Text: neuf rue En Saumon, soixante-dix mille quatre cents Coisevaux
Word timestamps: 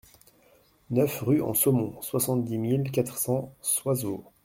neuf 0.89 1.19
rue 1.21 1.43
En 1.43 1.53
Saumon, 1.53 2.01
soixante-dix 2.01 2.57
mille 2.57 2.89
quatre 2.89 3.19
cents 3.19 3.53
Coisevaux 3.61 4.23